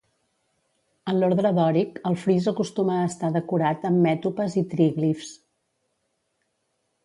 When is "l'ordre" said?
1.23-1.51